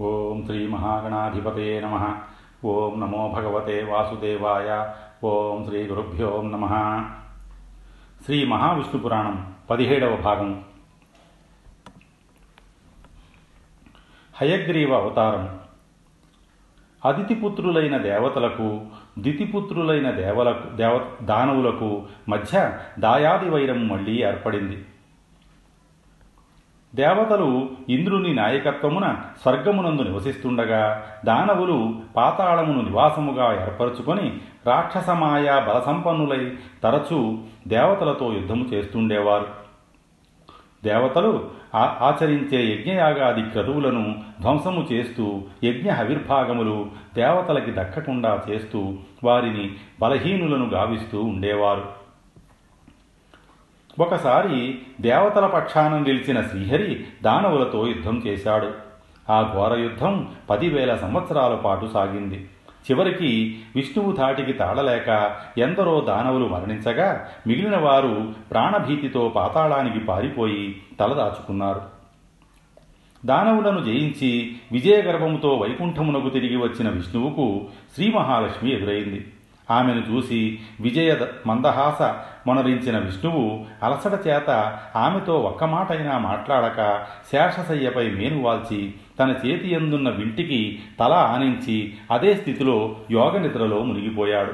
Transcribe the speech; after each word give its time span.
ఓం 0.00 0.42
శ్రీ 0.46 0.66
మహాగణాధిపతే 0.66 1.80
నమ. 1.80 2.16
ఓం 2.64 3.00
నమో 3.00 3.32
భగవతే 3.36 3.84
వాసుదేవాయ. 3.84 4.92
ఓం 5.24 5.64
శ్రీ 5.64 5.86
గురుభ్యో 5.86 6.42
నమ. 6.42 6.66
శ్రీ 8.24 8.46
మహావిష్ణు 8.46 9.02
పురాణం 9.02 9.54
పదిహేడవ 9.70 10.16
భాగం. 10.16 10.64
హయగ్రీవ 14.36 14.94
అవతారం. 14.94 15.60
అతిథిపుత్రులైన 17.04 17.96
దేవతలకు 17.96 18.80
దితిపుత్రులైన 19.18 20.10
దేవలకు 20.10 20.76
దేవ 20.76 21.10
దానవులకు 21.22 22.06
మధ్య 22.28 22.78
దాయాది 22.98 23.50
వైరం 23.50 23.88
మళ్ళీ 23.88 24.22
ఏర్పడింది. 24.22 24.84
దేవతలు 26.94 27.70
ఇంద్రుని 27.88 28.34
నాయకత్వమున 28.34 29.16
స్వర్గమునందు 29.42 30.02
నివసిస్తుండగా 30.02 31.06
దానవులు 31.24 31.94
పాతాళమును 32.16 32.82
నివాసముగా 32.82 33.62
ఏర్పరచుకొని 33.62 34.32
రాక్షసమాయ 34.66 35.64
బలసంపన్నులై 35.68 36.52
తరచూ 36.82 37.38
దేవతలతో 37.68 38.32
యుద్ధము 38.32 38.64
చేస్తుండేవారు. 38.64 39.46
దేవతలు 40.84 41.50
ఆచరించే 41.74 42.74
యజ్ఞయాగాది 42.74 43.42
క్రతువులను 43.42 44.16
ధ్వంసము 44.40 44.86
చేస్తూ 44.92 45.42
యజ్ఞ 45.64 45.90
హవిర్భాగములు 45.90 46.86
దేవతలకి 47.14 47.70
దక్కకుండా 47.70 48.42
చేస్తూ 48.50 48.94
వారిని 49.24 49.72
బలహీనులను 50.00 50.68
గావిస్తూ 50.68 51.22
ఉండేవారు. 51.22 52.01
ఒకసారి 53.98 54.78
దేవతల 55.00 55.46
పక్షాన 55.46 55.98
నిలిచిన 55.98 56.40
శ్రీహరి 56.40 57.04
దానవులతో 57.22 57.86
యుద్ధం 57.86 58.22
చేశాడు. 58.26 58.70
ఆ 59.30 59.52
ఘోర 59.54 59.78
యుద్ధం 59.78 60.28
పదివేల 60.50 60.96
సంవత్సరాల 60.96 61.54
పాటు 61.54 61.86
సాగింది. 61.94 62.48
చివరికి 62.90 63.60
విష్ణువు 63.76 64.12
ధాటికి 64.12 64.52
తాళలేక 64.52 65.36
ఎందరో 65.58 66.00
దానవులు 66.00 66.46
మరణించగా 66.46 67.28
మిగిలిన 67.46 67.76
వారు 67.76 68.32
ప్రాణభీతితో 68.50 69.28
పాతాళానికి 69.28 69.98
పారిపోయి 69.98 70.82
తలదాచుకున్నారు. 71.00 71.80
దానవులను 73.26 73.84
జయించి 73.84 74.56
విజయగర్భముతో 74.72 75.54
వైకుంఠమునకు 75.54 76.28
తిరిగి 76.28 76.56
వచ్చిన 76.56 76.88
విష్ణువుకు 76.88 77.68
శ్రీ 77.94 78.12
మహాలక్ష్మి 78.12 78.72
ఎదురైంది. 78.72 79.31
ఆమెను 79.72 80.02
చూసి 80.10 80.58
విజయ 80.80 81.16
మందహాస 81.46 82.02
మొనరించిన 82.46 82.98
విష్ణువు 82.98 83.64
అలసట 83.82 84.26
చేత 84.26 84.78
ఆమెతో 84.96 85.40
ఒక్క 85.40 85.64
మాటైనా 85.64 86.18
మాట్లాడక 86.18 87.06
శేషశయ్యపై 87.32 88.10
మేనువాల్చి 88.10 88.94
తన 89.20 89.34
చేతి 89.46 89.70
ఎందున్న 89.70 90.08
వింటికి 90.10 90.82
తల 91.00 91.12
ఆనించి 91.12 91.94
అదే 92.10 92.34
స్థితిలో 92.34 92.96
యోగ 93.10 93.38
నిద్రలో 93.38 93.78
మునిగిపోయాడు. 93.78 94.52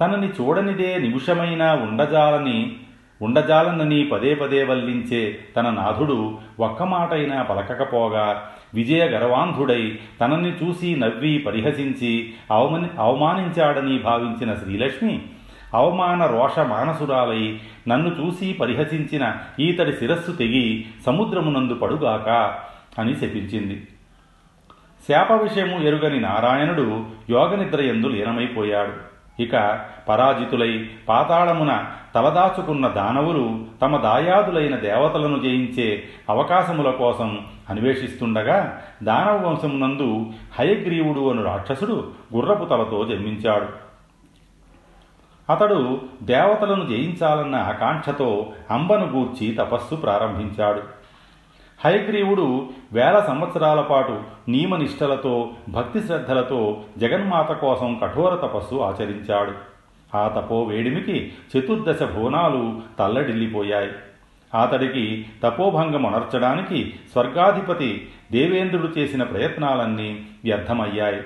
తనని 0.00 0.28
చూడనిదే 0.28 0.98
నిమిషమైనా 0.98 1.74
ఉండజాలని 1.74 2.76
ఉండజాలనని 3.22 4.04
పదే 4.04 4.34
పదే 4.34 4.64
వల్లించే 4.64 5.38
తన 5.56 5.70
నాథుడు 5.70 6.38
ఒక్క 6.60 6.82
మాటైనా 6.82 7.42
పలకకపోగా 7.42 8.50
విజయ 8.74 9.08
గర్వాంధుడై 9.08 9.98
తనని 10.20 10.52
చూసి 10.52 10.96
నవ్వి 10.96 11.38
పరిహసించి 11.38 12.34
అవమని 12.50 12.88
అవమానించాడని 12.98 13.98
భావించిన 13.98 14.54
శ్రీలక్ష్మి 14.54 15.22
అవమాన 15.74 16.26
రోష 16.26 16.58
మానసురాలై 16.58 17.60
నన్ను 17.88 18.16
చూసి 18.20 18.52
పరిహసించిన 18.52 19.34
ఈతడి 19.60 19.92
శిరస్సు 19.92 20.32
తెగి 20.32 20.84
సముద్రమునందు 21.06 21.74
పడుగాక 21.74 22.28
అని 23.00 23.14
శపించింది. 23.14 23.86
శాప 25.08 25.32
విషయము 25.32 25.84
ఎరుగని 25.84 26.20
నారాయణుడు 26.20 27.06
యోగనిద్ర 27.30 27.80
ఎందు 27.80 28.06
లీనమైపోయాడు. 28.06 29.17
ఇక 29.40 29.80
పరాజితులై 30.08 30.90
పాతాళమున 31.08 31.84
తలదాచుకున్న 32.14 32.88
దానవులు 32.88 33.64
తమ 33.82 33.96
దాయాదులైన 33.96 34.76
దేవతలను 34.76 35.38
జయించే 35.38 36.04
అవకాశముల 36.28 36.90
కోసం 36.90 37.46
అన్వేషిస్తుండగా 37.70 38.82
దానవ 39.02 39.46
వంశమునందు 39.46 40.26
హయగ్రీవుడు 40.58 41.30
అను 41.30 41.44
రాక్షసుడు 41.44 42.10
గుర్రపు 42.34 42.64
తలతో 42.64 43.04
జన్మించాడు. 43.04 43.88
అతడు 45.52 46.00
దేవతలను 46.22 46.86
జయించాలన్న 46.86 47.56
ఆకాంక్షతో 47.56 48.52
అంబను 48.70 49.06
గూర్చి 49.06 49.54
తపస్సు 49.54 49.94
ప్రారంభించాడు. 49.94 50.97
హయగ్రీవుడు 51.84 52.68
వేల 52.92 53.24
సంవత్సరాల 53.28 53.80
పాటు 53.80 54.20
నియమనిష్టలతో 54.48 55.50
భక్తి 55.68 56.00
శ్రద్ధలతో 56.00 56.80
జగన్మాత 56.98 57.52
కోసం 57.52 58.00
కఠోర 58.02 58.34
తపస్సు 58.34 58.74
ఆచరించాడు. 58.74 59.52
ఆ 60.16 60.28
తపో 60.28 60.62
వేడిమికి 60.62 61.32
చతుర్దశ 61.56 62.02
భువనాలు 62.02 62.80
తల్లడిల్లిపోయాయి. 62.98 63.90
అతడికి 64.60 65.26
తపోభంగం 65.44 66.06
అనర్చడానికి 66.06 66.94
స్వర్గాధిపతి 67.12 68.08
దేవేంద్రుడు 68.32 68.92
చేసిన 68.98 69.22
ప్రయత్నాలన్నీ 69.22 70.26
వ్యర్థమయ్యాయి. 70.44 71.20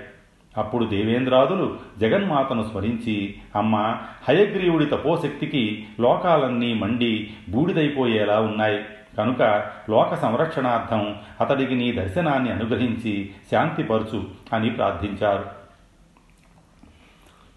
అప్పుడు 0.57 0.85
దేవేంద్రాదులు 0.85 1.77
జగన్మాతను 2.01 2.63
స్మరించి 2.63 3.35
అమ్మ 3.57 3.97
హయగ్రీవుడి 4.29 4.87
తపోశక్తికి 4.87 5.85
లోకాలన్నీ 6.01 6.75
మండి 6.75 7.31
బూడిదైపోయేలా 7.49 8.41
ఉన్నాయి. 8.41 8.81
కనుక 9.19 9.43
లోక 9.91 10.15
సంరక్షణార్థం 10.15 11.17
అతడికి 11.41 11.75
నీ 11.75 11.93
దర్శనాన్ని 11.93 12.53
అనుగ్రహించి 12.53 13.31
శాంతిపరచు 13.51 14.25
అని 14.53 14.71
ప్రార్థించారు. 14.71 15.63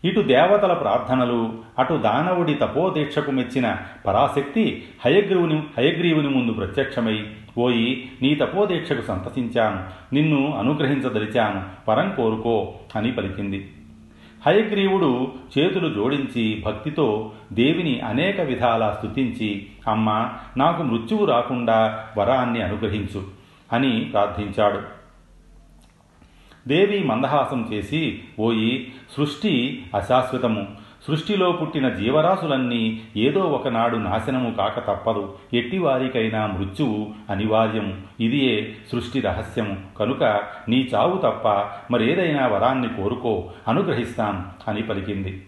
ఇటు 0.08 0.22
దేవతల 0.22 0.74
ప్రార్థనలు 0.74 1.54
అటు 1.80 1.94
దానవుడి 1.94 2.54
తపోదీక్షకు 2.54 3.32
మెచ్చిన 3.32 3.78
పరాశక్తి 4.08 4.86
హయగ్రీవుని 5.06 5.64
హయగ్రీవుని 5.78 6.30
ముందు 6.30 6.54
ప్రత్యక్షమై 6.54 7.28
పోయి 7.58 8.12
నీ 8.22 8.36
తపోదీక్షకు 8.36 9.02
సంతసించాను 9.02 9.84
నిన్ను 10.14 10.58
అనుగ్రహించదలిచాను 10.58 11.64
వరం 11.90 12.14
కోరుకో 12.18 12.74
అని 12.96 13.12
పలికింది. 13.12 13.72
హయగ్రీవుడు 14.46 15.32
చేతులు 15.58 15.94
జోడించి 15.94 16.64
భక్తితో 16.66 17.32
దేవిని 17.54 18.00
అనేక 18.00 18.42
విధాలా 18.42 18.94
స్తుతించి 18.94 19.66
అమ్మ 19.88 20.30
నాకు 20.58 20.84
మృత్యువు 20.84 21.26
రాకుండా 21.26 22.08
వరాన్ని 22.18 22.62
అనుగ్రహించు 22.62 23.24
అని 23.74 24.00
ప్రార్థించాడు. 24.00 24.82
దేవి 26.68 27.04
మందహాసం 27.04 27.70
చేసి 27.74 28.24
ఓయి 28.40 28.94
సృష్టి 29.18 29.86
అశాశ్వతము. 29.96 30.85
సృష్టిలో 31.08 31.52
పుట్టిన 31.52 31.90
జీవరాశులన్నీ 31.90 33.02
ఏదో 33.18 33.40
ఒకనాడు 33.40 33.98
నాశనము 33.98 34.52
కాక 34.52 34.80
తప్పదు. 34.80 35.34
ఎట్టివారికైనా 35.54 36.48
మృత్యువు 36.48 37.08
అనివార్యము. 37.30 37.98
ఇదియే 38.20 38.76
సృష్టి 38.92 39.20
రహస్యము. 39.22 39.78
కనుక 40.00 40.24
నీ 40.70 40.90
చావు 40.96 41.18
తప్ప 41.18 41.48
మరేదైనా 41.92 42.48
వరాన్ని 42.48 42.88
కోరుకో 42.88 43.50
అనుగ్రహిస్తాను 43.68 44.44
అని 44.68 44.82
పలికింది. 44.82 45.46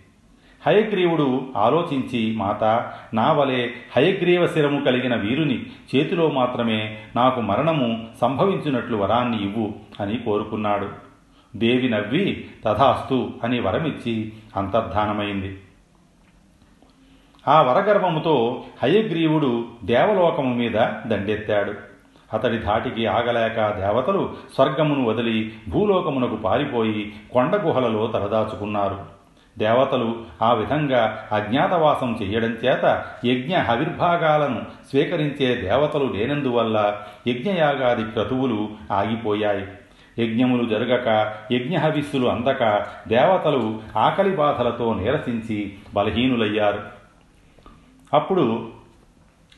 హయగ్రీవుడు 0.68 1.41
ఆలోచించి 1.57 2.35
మాత 2.35 2.91
నా 3.13 3.31
వలె 3.31 3.69
హయగ్రీవ 3.95 4.47
శిరము 4.47 4.81
కలిగిన 4.81 5.16
వీరుని 5.16 5.66
చేతిలో 5.95 6.29
మాత్రమే 6.29 6.97
నాకు 7.16 7.41
మరణము 7.41 8.07
సంభవించినట్లు 8.22 8.97
వరాన్ని 8.97 9.44
ఇవ్వు 9.44 9.74
అని 10.00 10.18
కోరుకున్నాడు. 10.18 11.06
దేవి 11.56 11.90
నవ్వి 11.90 12.50
తథాస్తు 12.66 13.30
అని 13.44 13.59
వరమిచ్చి 13.59 14.34
అంతర్ధానమైంది. 14.56 15.62
ఆ 17.47 17.62
వరగర్భముతో 17.62 18.63
హయగ్రీవుడు 18.84 19.66
దేవలోకము 19.84 20.56
మీద 20.56 20.74
దండెత్తాడు. 21.07 21.74
అతడి 22.34 22.57
ధాటికి 22.57 23.06
ఆగలేక 23.06 23.56
దేవతలు 23.56 24.34
స్వర్గమును 24.56 25.06
వదిలి 25.06 25.54
భూలోకమునకు 25.69 26.36
పారిపోయి 26.36 27.16
కొండ 27.31 27.56
గుహలలో 27.56 28.07
తలదాచుకున్నారు. 28.07 29.00
దేవతలు 29.57 30.24
ఆ 30.42 30.54
విధంగా 30.54 31.27
అజ్ఞాతవాసం 31.31 32.19
చెయ్యడం 32.21 32.50
చేత 32.50 33.06
యజ్ఞ 33.25 33.57
హవిర్భాగాలను 33.57 34.62
స్వీకరించే 34.89 35.56
దేవతలు 35.56 36.06
లేనందువల్ల 36.06 37.01
యజ్ఞయాగాది 37.27 38.04
క్రతువులు 38.04 38.69
ఆగిపోయాయి. 38.92 39.68
యజ్ఞములు 40.19 40.69
జరగక 40.69 41.34
యజ్ఞహవిస్సులు 41.52 42.28
అందక 42.28 42.86
దేవతలు 43.08 43.80
ఆకలి 43.98 44.36
బాధలతో 44.36 44.94
నీరసించి 44.94 45.74
బలహీనులయ్యారు. 45.94 46.80
అప్పుడు 48.14 48.69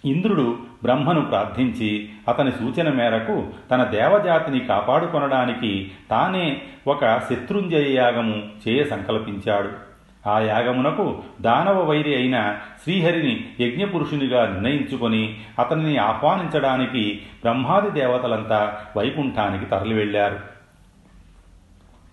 ఇంద్రుడు 0.06 0.58
బ్రహ్మను 0.84 1.22
ప్రార్థించి 1.22 2.10
అతని 2.28 2.52
సూచన 2.52 2.94
మేరకు 2.94 3.48
తన 3.72 3.84
దేవజాతిని 3.84 4.60
కాపాడుకొనడానికి 4.60 5.92
తానే 6.10 6.62
ఒక 6.88 7.18
శత్రుంజయ 7.18 7.94
యాగము 7.94 8.48
చేయ 8.68 8.84
సంకల్పించాడు. 8.84 9.90
ఆ 10.28 10.40
యాగమునకు 10.40 11.22
దానవ 11.42 11.84
వైరి 11.84 12.16
అయిన 12.16 12.56
శ్రీహరిని 12.84 13.48
యజ్ఞపురుషునిగా 13.60 14.46
నిర్ణయించుకొని 14.46 15.38
అతనిని 15.60 15.98
ఆహ్వానించడానికి 15.98 17.22
బ్రహ్మాది 17.42 17.92
దేవతలంతా 17.92 18.78
వైకుంఠానికి 18.98 19.66
తరలివెళ్ళారు 19.66 20.60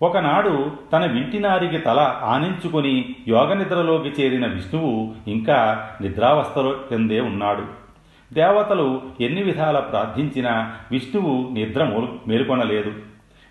ఒకనాడు 0.01 0.71
తన 0.93 1.05
వింటినారికి 1.05 1.77
తల 1.77 2.19
ఆనించుకొని 2.23 3.15
యోగనిద్రలోకి 3.27 4.21
చేరిన 4.21 4.47
విష్ణువు 4.47 5.13
ఇంకా 5.27 5.87
నిద్రావస్థలో 6.01 6.75
కిందే 6.89 7.19
ఉన్నాడు. 7.21 7.63
దేవతలు 8.33 9.01
ఎన్ని 9.21 9.43
విధాల 9.43 9.79
ప్రార్థించినా 9.79 10.73
విష్ణువు 10.91 11.49
నిద్ర 11.53 11.83
మేల్కొనలేదు. 12.27 12.93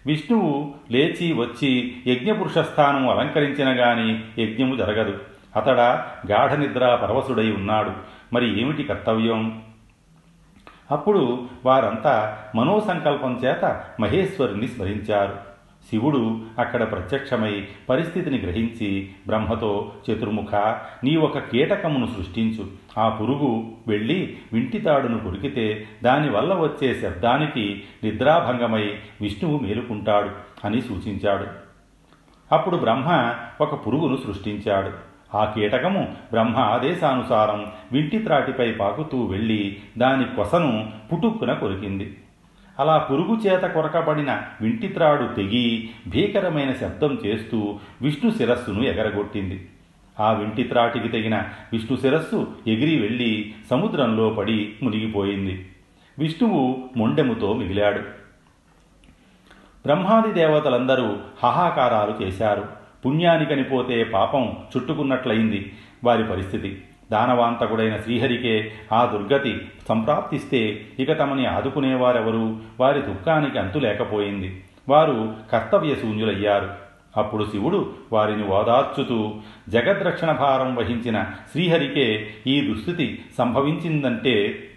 విష్ణువు 0.06 0.74
లేచి 0.90 1.32
వచ్చి 1.32 1.96
యజ్ఞపురుష 2.06 2.58
స్థానం 2.58 3.08
అలంకరించిన 3.08 3.68
గాని 3.68 4.24
యజ్ఞము 4.42 4.76
జరగదు. 4.76 5.18
అతడ 5.56 5.80
గాఢ 6.30 6.52
నిద్ర 6.52 6.98
పరవశుడై 7.02 7.52
ఉన్నాడు. 7.52 7.90
మరి 8.32 8.62
ఏమిటి 8.62 8.82
కర్తవ్యం? 8.82 9.62
అప్పుడు 10.90 11.48
వారంతా 11.64 12.38
మనోసంకల్పం 12.54 13.40
చేత 13.44 13.84
మహేశ్వరుని 14.00 14.68
స్మరించారు. 14.68 15.34
శివుడు 15.90 16.40
అక్కడ 16.58 16.90
ప్రత్యక్షమై 16.90 17.68
పరిస్థితిని 17.88 18.38
గ్రహించి 18.38 19.10
బ్రహ్మతో 19.26 19.92
చతుర్ముఖ 20.10 20.54
నీ 21.04 21.16
ఒక 21.16 21.38
కీటకమును 21.38 22.06
సృష్టించు. 22.06 22.85
ఆ 22.98 23.08
పురుగు 23.08 23.64
వెళ్ళి 23.88 24.36
వింటితాడును 24.52 25.18
కొరికితే 25.18 25.86
దానివల్ల 26.02 26.54
వచ్చే 26.54 26.94
శబ్దానికి 26.94 27.82
నిద్రాభంగమై 28.04 28.94
విష్ణువు 29.20 29.58
మేలుకుంటాడు 29.58 30.30
అని 30.64 30.80
సూచించాడు. 30.80 31.46
అప్పుడు 32.54 32.76
బ్రహ్మ 32.76 33.34
ఒక 33.60 33.86
పురుగును 33.86 34.16
సృష్టించాడు. 34.16 34.90
ఆ 35.36 35.44
కీటకము 35.44 36.14
బ్రహ్మ 36.32 36.56
ఆదేశానుసారం 36.56 37.66
వింటి 37.92 38.18
త్రాటిపై 38.18 38.72
పాకుతూ 38.72 39.24
వెళ్ళి 39.24 39.76
దాని 39.98 40.24
కొసను 40.24 40.90
పుటుక్కున 41.12 41.52
కొరికింది. 41.52 42.16
అలా 42.78 42.98
పురుగు 42.98 43.36
చేత 43.36 43.60
కొరకబడిన 43.60 44.42
వింటిత్రాడు 44.60 45.34
తెగి 45.34 45.90
భీకరమైన 46.08 46.72
శబ్దం 46.72 47.18
చేస్తూ 47.26 47.78
విష్ణు 48.02 48.30
శిరస్సును 48.30 48.82
ఎగరగొట్టింది. 48.82 49.68
ఆ 50.20 50.32
వింటిత్రాటికి 50.32 51.08
తగిన 51.08 51.42
విష్ణు 51.72 51.96
శిరస్సు 51.96 52.48
ఎగిరి 52.66 53.00
వెళ్ళి 53.00 53.54
సముద్రంలో 53.70 54.30
పడి 54.30 54.72
మునిగిపోయింది. 54.82 55.68
విష్ణువు 56.18 56.88
మొండెముతో 56.96 57.52
మిగిలాడు. 57.52 57.98
బ్రహ్మాది 59.86 60.32
దేవతలందరూ 60.32 61.16
హాహాకారాలు 61.42 62.24
చేశారు. 62.24 62.64
పుణ్యానికని 63.06 63.64
పోతే 63.64 64.04
పాపం 64.04 64.56
చుట్టుకున్నట్లయింది 64.76 65.72
వారి 66.04 66.24
పరిస్థితి. 66.24 66.82
దానవాంతకుడైన 67.12 67.96
శ్రీహరికే 67.96 68.72
ఆ 68.92 69.04
దుర్గతి 69.04 69.60
సంప్రాప్తిస్తే 69.88 70.86
ఇక 70.98 71.18
తమని 71.18 71.46
ఆదుకునేవారెవరు? 71.46 72.56
వారి 72.80 73.02
దుఃఖానికి 73.02 73.58
అంతు 73.58 73.78
లేకపోయింది 73.78 74.64
వారు 74.88 75.34
కర్తవ్య 75.52 75.94
శూన్యులయ్యారు 75.94 76.85
అప్పుడు 77.16 77.44
శివుడు 77.44 77.92
వారిని 78.12 78.44
ఓదార్చుతూ 78.44 79.34
జగద్రక్షణ 79.68 80.32
భారం 80.32 80.74
వహించిన 80.74 81.24
శ్రీహరికే 81.52 82.30
ఈ 82.46 82.60
దుస్థితి 82.60 83.24
సంభవించిందంటే 83.38 84.68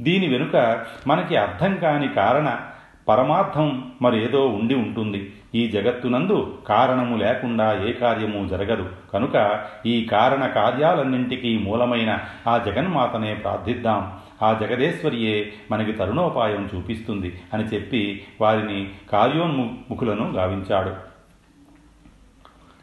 దీని 0.00 0.28
వెనుక 0.28 0.84
మనకి 1.06 1.36
అర్థం 1.36 1.76
కాని 1.76 2.08
కారణ 2.08 2.60
పరమార్థం 3.08 3.92
మరేదో 4.02 4.48
ఉండి 4.48 4.74
ఉంటుంది. 4.74 5.32
ఈ 5.54 5.68
జగత్తునందు 5.68 6.58
కారణము 6.68 7.16
లేకుండా 7.16 7.84
ఏ 7.84 7.92
కార్యము 7.92 8.48
జరగదు. 8.48 8.88
కనుక 9.14 9.66
ఈ 9.86 10.04
కారణ 10.04 10.46
కార్యాలన్నింటికీ 10.46 11.58
మూలమైన 11.58 12.18
ఆ 12.48 12.58
జగన్మాతనే 12.58 13.34
ప్రార్థిద్దాం. 13.34 14.12
ఆ 14.44 14.52
జగదేశ్వరియే 14.52 15.52
మనకి 15.70 15.92
తరుణోపాయం 15.92 16.70
చూపిస్తుంది 16.74 17.42
అని 17.54 17.64
చెప్పి 17.64 18.26
వారిని 18.40 18.90
కార్యోన్ముఖులను 19.12 20.32
గావించాడు. 20.32 21.14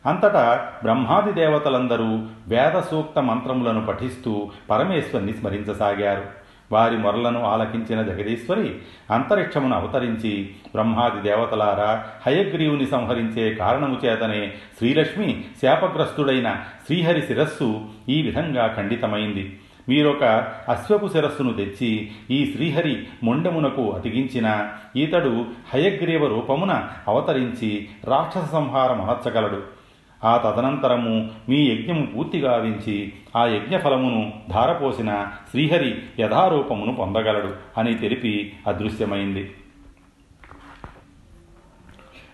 అంతటా 0.09 0.73
బ్రహ్మాది 0.83 1.31
దేవతలందరూ 1.31 2.19
వేద 2.47 2.79
సూక్త 2.79 3.19
మంత్రములను 3.19 3.85
పఠిస్తూ 3.85 4.51
పరమేశ్వరిని 4.69 5.33
స్మరించసాగారు. 5.33 6.41
వారి 6.71 6.97
మొరలను 6.97 7.43
ఆలకించిన 7.43 8.01
జగదీశ్వరి 8.01 8.75
అంతరిక్షమును 9.11 9.75
అవతరించి 9.75 10.49
బ్రహ్మాది 10.71 11.21
దేవతలారా 11.21 12.05
హయగ్రీవుని 12.25 12.85
సంహరించే 12.85 13.53
కారణము 13.53 13.99
చేతనే 14.05 14.53
శ్రీలక్ష్మి 14.77 15.45
శాపగ్రస్తుడైన 15.61 16.63
శ్రీహరి 16.85 17.21
శిరస్సు 17.21 17.81
ఈ 18.09 18.21
విధంగా 18.21 18.73
ఖండితమైంది. 18.77 19.59
మీరొక 19.89 20.23
అశ్వపు 20.69 21.07
శిరస్సును 21.07 21.53
తెచ్చి 21.53 22.11
ఈ 22.31 22.53
శ్రీహరి 22.55 23.03
మొండమునకు 23.23 23.91
అతికించిన 23.91 24.69
ఈతడు 24.95 25.45
హయగ్రీవ 25.73 26.27
రూపమున 26.27 26.87
అవతరించి 27.07 27.87
రాక్షస 28.03 28.51
సంహారం 28.51 29.01
అనర్చగలడు 29.01 29.81
ఆ 30.23 30.37
తదనంతరము 30.37 31.29
మీ 31.49 31.65
యజ్ఞము 31.65 32.05
పూర్తి 32.05 32.39
గావించి 32.39 33.13
ఆ 33.35 33.45
యజ్ఞఫలమును 33.45 34.33
ధారపోసిన 34.49 35.27
శ్రీహరి 35.51 35.95
యథారూపమును 36.19 36.95
పొందగలడు 36.95 37.53
అని 37.77 37.93
తెలిపి 37.93 38.53
అదృశ్యమైంది. 38.67 39.51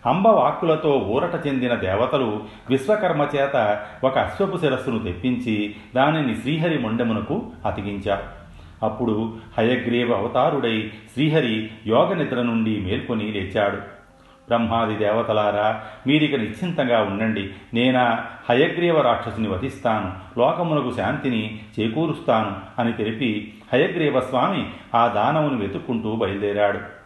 అంబ 0.06 0.28
వాక్కులతో 0.28 0.98
ఊరట 0.98 1.48
చెందిన 1.48 1.74
దేవతలు 1.74 2.44
విశ్వకర్మ 2.70 3.28
చేత 3.36 3.86
ఒక 4.04 4.18
అశ్వపు 4.18 4.58
శిరస్సును 4.58 5.00
తెప్పించి 5.00 5.76
దానిని 5.96 6.36
శ్రీహరి 6.36 6.78
మొండెమునకు 6.78 7.46
అతికించారు. 7.66 8.38
అప్పుడు 8.86 9.34
హయగ్రీవ 9.58 10.14
అవతారుడై 10.14 10.92
శ్రీహరి 11.14 11.70
యోగ 11.88 12.14
నిద్ర 12.14 12.42
నుండి 12.42 12.80
మేల్కొని 12.80 13.32
లేచాడు. 13.32 13.98
బ్రహ్మాది 14.48 14.96
దేవతలారా 14.96 15.82
మీరిక 16.08 16.36
నిశ్చింతంగా 16.36 17.02
ఉండండి. 17.02 17.50
నేనా 17.74 18.26
హయగ్రీవ 18.50 19.02
రాక్షసుని 19.02 19.48
వధిస్తాను. 19.48 20.40
లోకమునకు 20.40 20.94
శాంతిని 20.96 21.60
చేకూరుస్తాను 21.80 22.82
అని 22.82 22.94
తెలిపి 22.94 23.54
హయగ్రీవ 23.74 24.20
స్వామి 24.20 24.70
ఆ 24.96 25.08
దానవుని 25.08 25.56
వెతుక్కుంటూ 25.56 26.16
బయలుదేరాడు. 26.16 26.97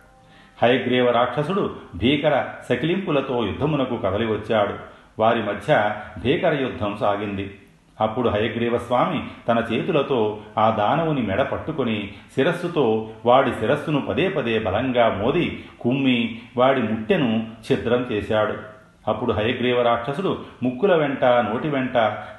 హయగ్రీవ 0.62 1.12
రాక్షసుడు 1.12 1.75
భీకర 1.96 2.46
సకిలింపులతో 2.69 3.46
యుద్ధమునకు 3.46 3.98
కదలి 3.98 4.25
వచ్చాడు. 4.25 4.74
వారి 5.19 5.44
మధ్య 5.44 5.96
భీకర 6.24 6.54
యుద్ధం 6.62 6.98
సాగింది. 7.02 7.58
అప్పుడు 8.02 8.30
హయగ్రీవ 8.30 8.78
స్వామి 8.78 9.24
తన 9.48 9.63
చేతులతో 9.74 10.40
ఆ 10.58 10.69
దానవుని 10.69 11.22
మెడ 11.22 11.42
పట్టుకుని 11.42 12.10
శిరస్సుతో 12.36 13.10
వాడి 13.25 13.52
శిరస్సును 13.52 14.02
పదే 14.02 14.30
పదే 14.30 14.60
బలంగా 14.60 15.10
మోది 15.10 15.63
కుమ్మి 15.81 16.40
వాడి 16.58 16.81
ముట్టెను 16.81 17.48
ఛిద్రం 17.72 18.01
చేశాడు. 18.12 18.71
అప్పుడు 19.08 19.34
హయగ్రీవ 19.34 19.81
రాక్షసుడు 19.81 20.38
ముక్కుల 20.63 20.96
వెంట 20.96 21.24
నోటి 21.24 21.70
వెంట 21.70 21.93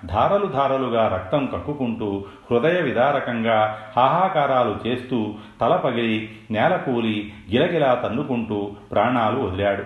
ధారలు 0.07 0.47
ధారలుగా 0.47 1.09
రక్తం 1.09 1.47
కక్కుకుంటూ 1.47 2.25
హృదయ 2.51 2.81
విదారకంగా 2.81 3.79
హాహాకారాలు 3.97 4.79
చేస్తూ 4.87 5.35
తల 5.61 5.77
పగిలి 5.77 6.37
నేలకూలి 6.51 7.33
గిలగిలా 7.53 7.95
తన్నుకుంటూ 7.95 8.71
ప్రాణాలు 8.93 9.41
వదిలాడు. 9.41 9.85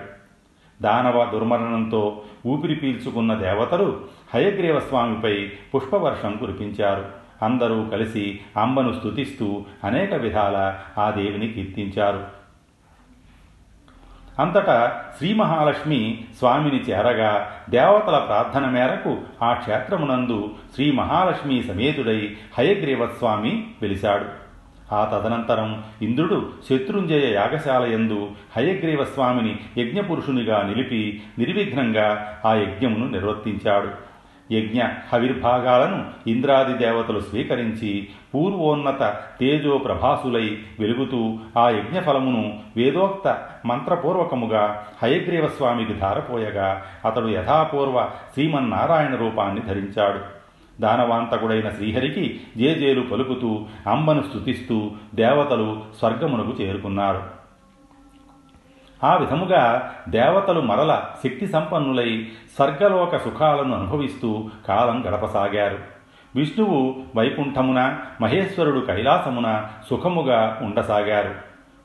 దానవ 0.82 1.28
దుర్మరణంతో 1.32 2.22
ఊపిరి 2.46 2.74
పీల్చుకున్న 2.74 3.34
దేవతలు 3.34 4.00
హయగ్రీవ 4.34 4.80
స్వామిపై 4.80 5.48
పుష్పవర్షం 5.74 6.36
కురిపించారు. 6.36 7.04
అందరూ 7.42 7.86
కలిసి 7.92 8.40
అంబను 8.56 8.92
స్తుతిస్తూ 8.92 9.64
అనేక 9.84 10.14
విధాల 10.14 10.78
ఆ 10.98 11.10
దేవిని 11.10 11.48
కీర్తించారు. 11.48 12.45
అంతటా 14.38 15.02
శ్రీ 15.18 15.34
మహాలక్ష్మి 15.34 16.24
స్వామిని 16.38 16.76
చేరగా 16.76 17.50
దేవతల 17.70 18.18
ప్రార్థన 18.18 18.68
మేరకు 18.68 19.18
ఆ 19.42 19.52
క్షేత్రమునందు 19.52 20.50
శ్రీ 20.74 20.90
మహాలక్ష్మి 20.90 21.62
సమేతుడై 21.62 22.36
హయగ్రీవస్వామి 22.58 23.66
వెలిశాడు. 23.82 24.46
ఆ 24.94 25.04
తదనంతరం 25.04 25.84
ఇంద్రుడు 26.02 26.50
శత్రుంజయ 26.70 27.32
యాగశాలయందు 27.32 27.94
ఎందు 27.94 28.30
హయగ్రీవస్వామిని 28.56 29.56
యజ్ఞపురుషునిగా 29.78 30.62
నిలిపి 30.62 31.22
నిర్విఘ్నంగా 31.38 32.38
ఆ 32.46 32.54
యజ్ఞమును 32.54 33.08
నిర్వర్తించాడు. 33.10 33.88
యజ్ఞ 34.52 34.82
హవిర్భాగాలను 35.12 36.04
ఇంద్రాది 36.26 36.78
దేవతలు 36.78 37.20
స్వీకరించి 37.20 38.08
పూర్వోన్నత 38.34 39.16
తేజో 39.40 39.78
ప్రభాసులై 39.78 40.58
వెలుగుతూ 40.80 41.38
ఆ 41.58 41.68
యజ్ఞఫలమును 41.68 42.58
వేదోక్త 42.76 43.38
మంత్రపూర్వకముగా 43.66 44.86
హయగ్రీవస్వామికి 45.02 45.94
ధారపోయగా 45.94 46.82
అతడు 47.04 47.28
యథాపూర్వ 47.28 48.08
శ్రీమన్నారాయణ 48.34 49.14
రూపాన్ని 49.14 49.60
ధరించాడు. 49.60 50.36
దానవాంతకుడైన 50.80 51.68
శ్రీహరికి 51.68 52.40
జేజేలు 52.56 53.00
పలుకుతూ 53.00 53.66
అంబను 53.86 54.22
స్తుతిస్తూ 54.22 54.90
దేవతలు 55.14 55.82
స్వర్గమునకు 55.98 56.62
చేరుకున్నారు. 56.62 57.45
ఆ 59.04 59.16
విధముగా 59.16 59.94
దేవతలు 60.08 60.60
మరల 60.60 61.00
శక్తి 61.24 61.46
సంపన్నులై 61.46 62.28
స్వర్గలోక 62.56 63.16
సుఖాలను 63.16 63.74
అనుభవిస్తూ 63.74 64.50
కాలం 64.68 65.04
గడపసాగారు. 65.08 65.78
విష్ణువు 66.36 66.96
వైకుంఠమున 67.16 67.98
మహేశ్వరుడు 68.20 68.80
కైలాసమున 68.80 69.66
సుఖముగా 69.90 70.58
ఉండసాగారు. 70.62 71.34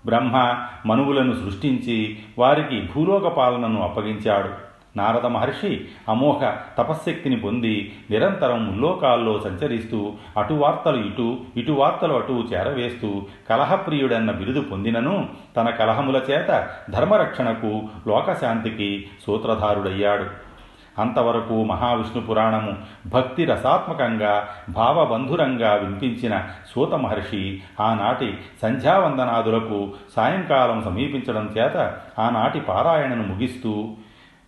బ్రహ్మ 0.06 0.58
మనువులను 0.86 1.34
సృష్టించి 1.34 2.20
వారికి 2.40 2.90
భూలోక 2.96 3.28
పాలనను 3.28 3.84
అప్పగించాడు. 3.84 4.71
నారద 4.98 5.26
మహర్షి 5.26 5.88
అమోఘ 6.10 6.52
తపశ్శక్తిని 6.78 7.36
పొంది 7.36 7.94
నిరంతరం 8.12 8.68
ముల్లోకాల్లో 8.68 9.40
సంచరిస్తూ 9.40 10.14
అటు 10.38 10.54
వార్తలు 10.54 11.06
ఇటు 11.06 11.38
ఇటు 11.58 11.72
వార్తలు 11.72 12.14
అటు 12.14 12.34
చేరవేస్తూ 12.54 13.22
కలహప్రియుడన్న 13.50 14.32
బిరుదు 14.32 14.62
పొందినను 14.62 15.30
తన 15.58 15.70
కలహముల 15.70 16.18
చేత 16.18 16.68
ధర్మరక్షణకు 16.90 17.84
లోకశాంతికి 18.08 19.06
సూత్రధారుడయ్యాడు. 19.28 20.52
అంతవరకు 21.00 21.64
మహావిష్ణు 21.64 22.22
పురాణము 22.22 22.78
భక్తి 23.08 23.46
రసాత్మకంగా 23.46 24.48
భావబంధురంగా 24.70 25.74
వినిపించిన 25.74 26.44
సూత 26.76 26.94
మహర్షి 26.94 27.62
ఆనాటి 27.80 28.38
సంధ్యావందనాదులకు 28.62 29.94
సాయంకాలం 30.16 30.82
సమీపించడం 30.82 31.50
చేత 31.58 31.98
ఆనాటి 32.20 32.60
పారాయణను 32.60 33.24
ముగిస్తూ 33.24 33.94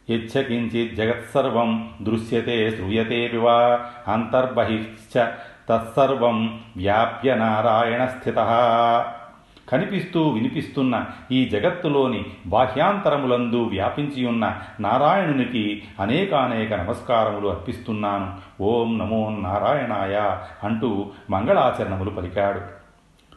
యచ్చకించిత్ 0.10 0.96
జగత్సర్వం 0.96 1.94
దృశ్యతే 2.02 2.72
శ్రూయతేపి 2.72 3.38
వా 3.38 3.86
అంతర్బహిశ్చ 4.08 5.26
తత్సర్వం 5.70 6.62
వ్యాప్య 6.78 7.36
నారాయణ 7.36 8.06
స్థిత 8.06 8.36
కనిపిస్తూ 9.70 10.30
వినిపిస్తున్న 10.30 11.06
ఈ 11.32 11.46
జగత్తులోని 11.46 12.26
బాహ్యాంతరములందు 12.46 13.64
వ్యాపించియున్న 13.64 14.60
నారాయణునికి 14.80 15.84
అనేకానేక 16.00 16.74
నమస్కారములు 16.74 17.48
అర్పిస్తున్నాను. 17.48 18.38
ఓం 18.62 18.98
నమో 18.98 19.30
నారాయణాయ 19.30 20.38
అంటూ 20.64 21.12
మంగళాచరణములు 21.30 22.10
పలికాడు. 22.10 22.60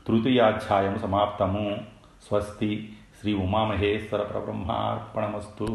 తృతీయాధ్యాయం 0.09 0.99
సమాప్తము. 0.99 1.77
స్వస్తి. 2.29 2.93
శ్రీ 3.21 3.35
ఉమామహేశ్వర 3.35 4.23
పరబ్రహ్మార్పణమస్తు. 4.23 5.67